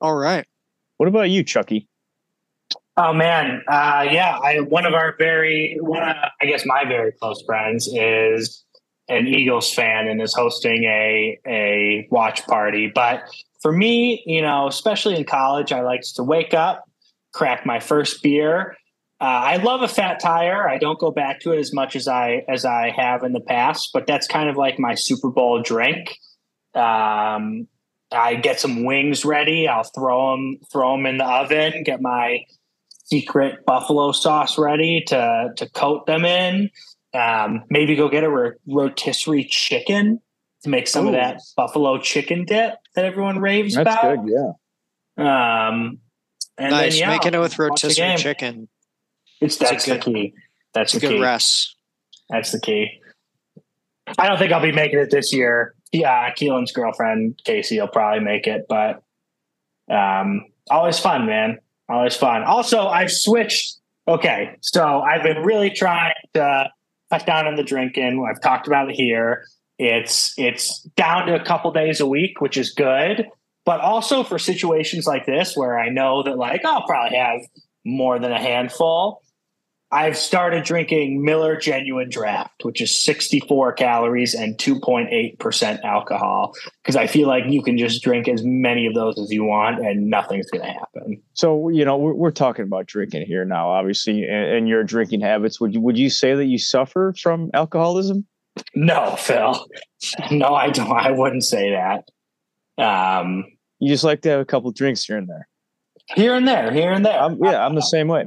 [0.00, 0.46] All right.
[0.96, 1.88] What about you, Chucky?
[3.00, 4.40] Oh man, uh, yeah.
[4.42, 8.64] I one of our very one of I guess my very close friends is
[9.08, 12.90] an Eagles fan and is hosting a a watch party.
[12.92, 13.22] But
[13.62, 16.90] for me, you know, especially in college, I like to wake up,
[17.32, 18.76] crack my first beer.
[19.20, 20.68] Uh, I love a fat tire.
[20.68, 23.40] I don't go back to it as much as I as I have in the
[23.40, 26.16] past, but that's kind of like my Super Bowl drink.
[26.74, 27.68] Um,
[28.10, 29.68] I get some wings ready.
[29.68, 31.84] I'll throw them throw them in the oven.
[31.84, 32.40] Get my
[33.10, 36.70] secret buffalo sauce ready to to coat them in.
[37.14, 40.20] Um, maybe go get a rotisserie chicken
[40.62, 41.08] to make some Ooh.
[41.08, 44.24] of that buffalo chicken dip that everyone raves That's about.
[44.24, 45.68] good, yeah.
[45.68, 45.98] Um,
[46.58, 48.68] and nice, then, yeah, making it with rotisserie chicken.
[49.40, 50.34] It's that's good, the key.
[50.74, 51.20] That's the good key.
[51.20, 51.76] rest.
[52.28, 53.00] That's the key.
[54.18, 55.74] I don't think I'll be making it this year.
[55.92, 59.02] Yeah, Keelan's girlfriend Casey will probably make it, but
[59.90, 61.58] um, always fun, man.
[61.88, 62.42] Oh, Always fun.
[62.44, 63.76] Also, I've switched.
[64.06, 66.70] Okay, so I've been really trying to
[67.10, 68.26] cut down on the drinking.
[68.28, 69.44] I've talked about it here.
[69.78, 73.26] It's it's down to a couple days a week, which is good.
[73.64, 77.40] But also for situations like this where I know that like I'll probably have
[77.84, 79.22] more than a handful.
[79.90, 87.06] I've started drinking Miller Genuine Draft, which is 64 calories and 2.8% alcohol, because I
[87.06, 90.50] feel like you can just drink as many of those as you want and nothing's
[90.50, 90.97] going to happen.
[91.38, 95.20] So, you know, we're, we're talking about drinking here now, obviously, and, and, your drinking
[95.20, 95.60] habits.
[95.60, 98.26] Would you, would you say that you suffer from alcoholism?
[98.74, 99.64] No, Phil.
[100.32, 100.90] No, I don't.
[100.90, 102.10] I wouldn't say that.
[102.82, 103.44] Um,
[103.78, 105.48] you just like to have a couple drinks here and there.
[106.16, 107.20] Here and there, here and there.
[107.20, 108.26] I'm, yeah, I'm the same way.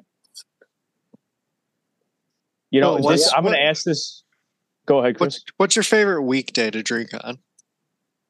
[2.70, 4.24] You know, oh, this, I'm going to ask this.
[4.86, 5.36] Go ahead, Chris.
[5.36, 7.40] What's, what's your favorite weekday to drink on?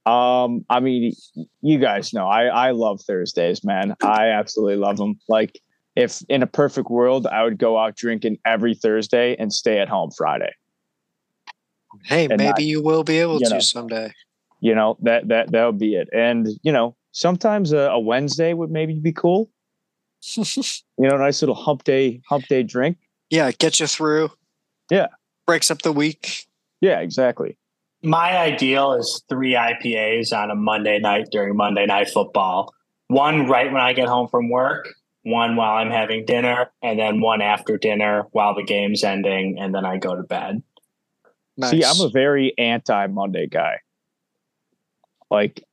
[0.06, 1.14] Um, I mean,
[1.62, 3.96] you guys know I I love Thursdays, man.
[4.02, 5.20] I absolutely love them.
[5.30, 5.60] Like,
[5.96, 9.90] if in a perfect world, I would go out drinking every Thursday and stay at
[9.90, 10.52] home Friday.
[12.04, 14.12] Hey, maybe not, you will be able to know, someday.
[14.60, 16.10] You know that that that would be it.
[16.14, 19.52] And you know, sometimes a, a Wednesday would maybe be cool.
[20.36, 20.44] you
[20.98, 22.98] know, nice little hump day hump day drink.
[23.30, 24.32] Yeah, get you through.
[24.92, 25.08] Yeah.
[25.48, 26.48] Breaks up the week.
[26.82, 27.58] Yeah, exactly.
[28.04, 32.74] My ideal is three IPAs on a Monday night during Monday night football.
[33.08, 34.88] One right when I get home from work,
[35.24, 39.76] one while I'm having dinner, and then one after dinner while the game's ending, and
[39.76, 40.64] then I go to bed.
[41.58, 41.72] Nice.
[41.72, 43.80] See, I'm a very anti Monday guy.
[45.30, 45.64] Like,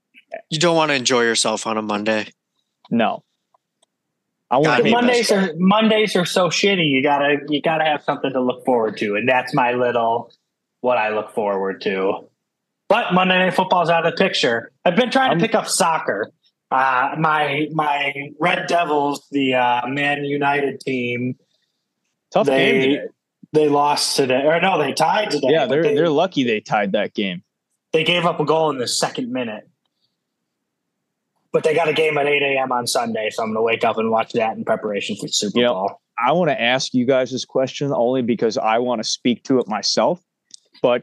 [0.50, 2.32] you don't want to enjoy yourself on a Monday.
[2.90, 3.24] No,
[4.50, 6.88] I want Mondays are Mondays are so shitty.
[6.88, 10.32] You gotta you gotta have something to look forward to, and that's my little
[10.80, 12.28] what I look forward to.
[12.88, 14.72] But Monday Night Football's out of the picture.
[14.84, 16.30] I've been trying to pick up soccer.
[16.70, 21.36] Uh, my my Red Devils, the uh, Man United team,
[22.32, 22.82] tough they, game.
[22.82, 23.06] Today.
[23.54, 25.48] They lost today, or no, they tied today.
[25.50, 27.42] Yeah, they're they, they're lucky they tied that game.
[27.92, 29.68] They gave up a goal in the second minute
[31.52, 32.72] but they got a game at 8 a.m.
[32.72, 35.60] on Sunday, so I'm going to wake up and watch that in preparation for Super
[35.60, 36.00] you Bowl.
[36.18, 39.58] I want to ask you guys this question only because I want to speak to
[39.58, 40.20] it myself.
[40.82, 41.02] But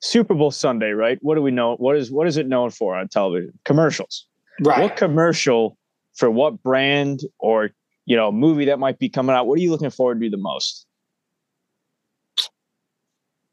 [0.00, 1.18] Super Bowl Sunday, right?
[1.22, 1.76] What do we know?
[1.76, 3.58] What is what is it known for on television?
[3.64, 4.26] Commercials.
[4.60, 4.80] Right.
[4.80, 5.76] What commercial
[6.14, 7.70] for what brand or
[8.04, 9.46] you know movie that might be coming out?
[9.46, 10.86] What are you looking forward to the most?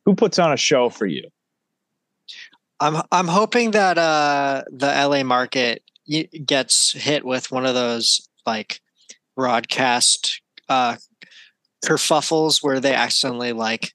[0.06, 1.29] Who puts on a show for you?
[2.79, 5.84] I'm I'm hoping that uh, the LA market
[6.45, 8.82] gets hit with one of those like
[9.36, 10.95] broadcast uh
[11.83, 13.94] kerfuffles where they accidentally like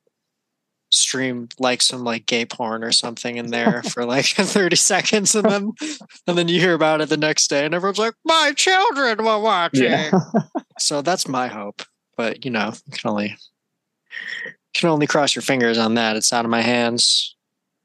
[0.90, 5.48] stream like some like gay porn or something in there for like 30 seconds and
[5.48, 5.72] then
[6.26, 9.38] and then you hear about it the next day and everyone's like my children were
[9.38, 10.10] watching yeah.
[10.78, 11.82] so that's my hope
[12.16, 13.36] but you know you can only
[14.44, 17.36] you can only cross your fingers on that it's out of my hands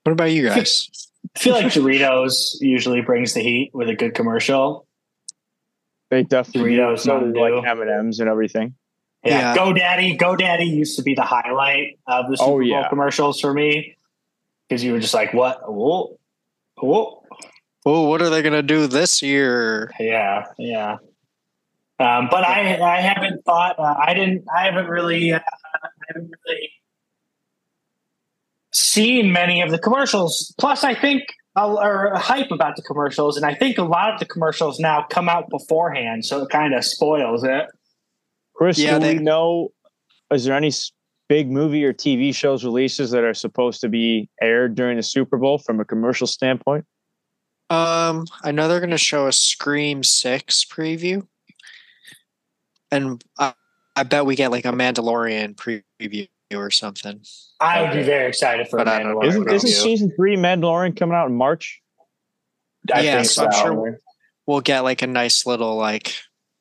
[0.04, 0.89] what about you guys
[1.36, 4.86] I feel like Doritos usually brings the heat with a good commercial.
[6.10, 8.76] They definitely Doritos do, like M and M's and everything.
[9.24, 9.53] Yeah.
[9.53, 9.57] yeah.
[9.57, 12.82] GoDaddy, GoDaddy used to be the highlight of the Super oh, yeah.
[12.82, 13.95] Bowl commercials for me
[14.67, 15.61] because you were just like, "What?
[15.71, 16.17] Whoa,
[16.78, 17.24] whoa,
[17.84, 18.07] whoa!
[18.07, 20.97] What are they going to do this year?" Yeah, yeah.
[21.99, 23.80] Um, but I, I haven't thought.
[23.80, 24.45] Uh, I didn't.
[24.53, 25.32] I haven't really.
[25.32, 26.71] Uh, I haven't really
[28.74, 30.53] seen many of the commercials.
[30.59, 31.24] Plus, I think
[31.55, 35.30] or hype about the commercials, and I think a lot of the commercials now come
[35.30, 37.67] out beforehand, so it kind of spoils it.
[38.54, 39.72] Chris, Yeah, do they- we know?
[40.32, 40.72] Is there any
[41.30, 45.38] big movie or TV shows releases that are supposed to be aired during the Super
[45.38, 46.86] Bowl from a commercial standpoint?
[47.70, 51.26] Um, I know they're going to show a Scream Six preview,
[52.91, 53.54] and I,
[53.95, 57.22] I bet we get like a Mandalorian preview or something.
[57.60, 59.04] I would be very excited for But a I.
[59.04, 61.82] Mandalorian Isn't, isn't season three Mandalorian coming out in March?
[62.93, 63.62] I Yeah, think so I'm so.
[63.62, 63.99] sure-
[64.45, 66.14] We'll get like a nice little like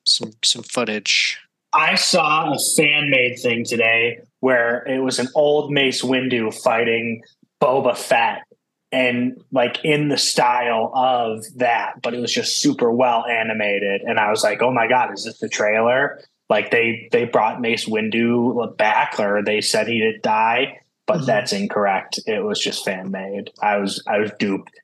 [0.07, 1.41] some some footage.
[1.73, 7.23] I saw a fan made thing today where it was an old Mace Windu fighting
[7.63, 8.43] Boba Fett
[8.91, 14.03] and like in the style of that, but it was just super well animated.
[14.03, 16.21] And I was like, oh my God, is this the trailer?
[16.51, 21.27] Like they they brought Mace Windu back or they said he did die, but Mhm.
[21.27, 22.21] that's incorrect.
[22.27, 23.51] It was just fan made.
[23.63, 24.79] I was I was duped.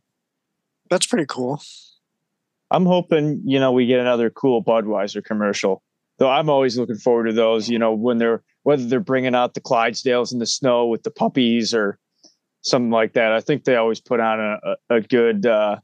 [0.89, 1.61] That's pretty cool.
[2.71, 5.83] I'm hoping, you know, we get another cool Budweiser commercial.
[6.19, 9.55] Though I'm always looking forward to those, you know, when they're whether they're bringing out
[9.55, 11.99] the Clydesdales in the snow with the puppies or
[12.63, 13.33] something like that.
[13.33, 14.59] I think they always put on a,
[14.91, 15.77] a, a good uh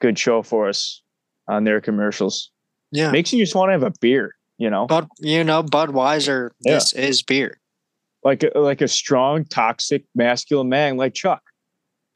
[0.00, 1.02] good show for us
[1.48, 2.50] on their commercials.
[2.92, 6.50] Yeah, Makes you just want to have a beer, you know, but you know, Budweiser.
[6.60, 6.74] Yeah.
[6.74, 7.60] This is beer.
[8.24, 11.42] like a, like a strong, toxic, masculine man like Chuck.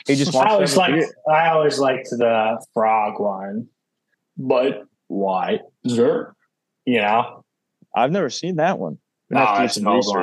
[0.07, 1.35] He just I wants always to have a liked beer.
[1.35, 3.69] I always liked the frog one.
[4.37, 5.61] But why?
[5.89, 6.35] Zer.
[6.85, 7.44] You know?
[7.97, 8.99] I've never seen that one.
[9.33, 10.15] Oh, Gonna have to that's some an old research.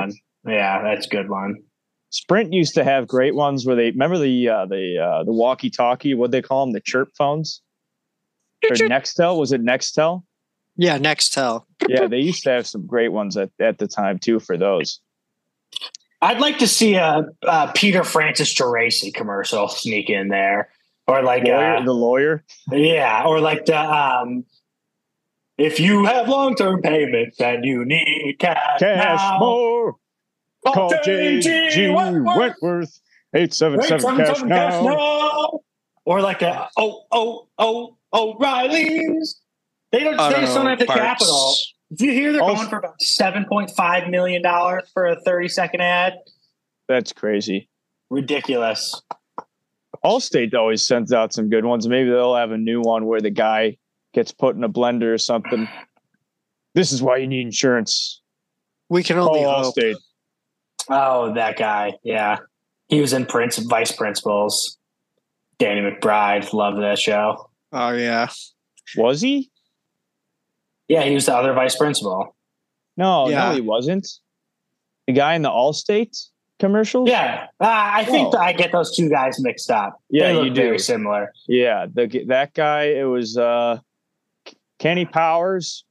[0.44, 0.54] one.
[0.54, 1.64] Yeah, that's a good one.
[2.10, 5.70] Sprint used to have great ones where they remember the uh, the uh, the walkie
[5.70, 6.14] talkie.
[6.14, 7.62] What they call them, the chirp phones.
[8.64, 10.24] Or Nextel was it Nextel?
[10.76, 11.64] Yeah, Nextel.
[11.88, 15.00] Yeah, they used to have some great ones at, at the time too for those.
[16.22, 20.70] I'd like to see a, a Peter Francis Geraci commercial sneak in there.
[21.08, 22.44] Or like Lawyer, uh, the lawyer.
[22.72, 24.46] yeah, or like the um
[25.62, 29.95] if you have long term payments and you need cash, Cash now, more.
[30.66, 32.38] Call JG JG Wentworth.
[32.38, 32.99] Wentworth.
[33.34, 34.89] Eight seven seven cash 877 cash now.
[34.89, 35.59] now.
[36.05, 39.39] Or like a oh oh oh O'Reilly's.
[39.91, 40.16] They don't.
[40.20, 40.99] Auto they just don't have the parts.
[41.01, 41.53] capital.
[41.93, 45.20] Did you hear they're Also- going for about seven point five million dollars for a
[45.22, 46.14] thirty second ad?
[46.88, 47.70] That's crazy.
[48.09, 49.01] Ridiculous.
[50.03, 51.88] Allstate always sends out some good ones.
[51.88, 53.78] Maybe they'll have a new one where the guy
[54.14, 55.68] gets put in a blender or something.
[56.76, 58.22] This is why you need insurance.
[58.89, 59.76] We can Call only hope.
[59.76, 59.95] Allstate.
[60.89, 61.93] Oh, that guy.
[62.03, 62.38] Yeah,
[62.88, 64.78] he was in Prince Vice Principals.
[65.59, 67.49] Danny McBride loved that show.
[67.72, 68.28] Oh yeah.
[68.97, 69.49] Was he?
[70.88, 72.36] Yeah, he was the other vice principal.
[72.97, 73.49] No, Yeah.
[73.49, 74.05] no, he wasn't.
[75.07, 76.18] The guy in the Allstate
[76.59, 77.07] commercials?
[77.09, 78.32] Yeah, uh, I think Oh.
[78.32, 80.01] that I get those two guys mixed up.
[80.09, 80.62] Yeah, they look you do.
[80.64, 81.32] very similar.
[81.47, 82.86] Yeah, the that guy.
[82.86, 83.80] It was uh,
[84.82, 85.86] Kenny Powers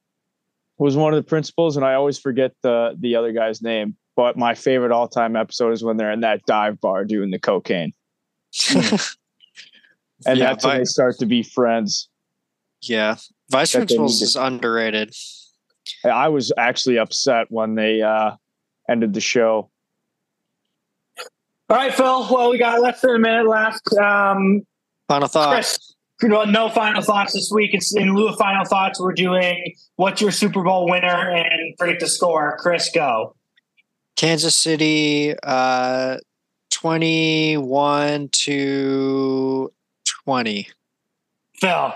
[0.79, 3.97] was one of the principals, and I always forget the the other guy's name.
[4.17, 7.39] But my favorite all time episode is when they're in that dive bar doing the
[7.39, 7.93] cocaine,
[8.75, 8.83] and
[10.27, 12.09] Yeah, that's when Vi- they start to be friends.
[12.83, 13.15] yeah.
[13.51, 15.15] Vice That Principals is underrated.
[16.05, 18.33] I was actually upset when they uh,
[18.89, 19.71] ended the show.
[21.69, 22.27] All right, Phil.
[22.33, 23.83] Well, we got less than a minute left.
[23.97, 24.63] Um,
[25.09, 25.53] Final thought.
[25.55, 27.75] Chris, no no final thoughts this week.
[27.75, 29.01] It's in lieu of final thoughts.
[29.01, 32.57] We're doing what's your Super Bowl winner and predict the score.
[32.59, 33.35] Chris, go.
[34.17, 36.19] Kansas City, uh,
[36.71, 39.73] twenty-one to
[40.05, 40.69] twenty.
[41.59, 41.93] Phil,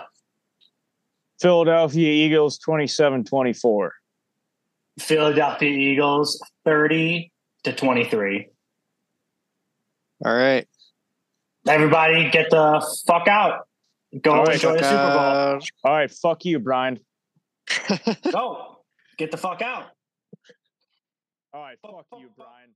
[1.40, 3.90] Philadelphia Eagles 27-24.
[4.98, 7.32] Philadelphia Eagles, thirty
[7.64, 8.48] to twenty-three.
[10.24, 10.66] All right.
[11.66, 13.66] Everybody, get the fuck out.
[14.20, 16.98] Go All right, enjoy the Super Uh, All right, fuck you, Brian.
[18.30, 18.78] Go.
[19.18, 19.86] Get the fuck out.
[21.52, 22.70] All right, fuck you, Brian.